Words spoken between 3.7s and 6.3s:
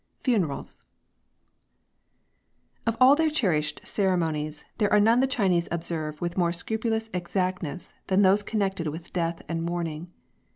ceremonies, there are none the Chinese observe